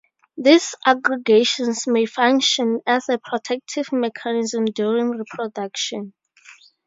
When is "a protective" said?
3.07-3.89